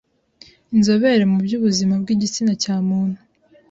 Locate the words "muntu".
2.87-3.19